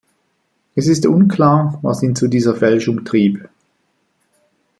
Es 0.73 0.87
ist 0.87 1.05
unklar, 1.05 1.77
was 1.83 2.01
ihn 2.01 2.15
zu 2.15 2.27
dieser 2.27 2.55
Fälschung 2.55 3.05
trieb. 3.05 3.47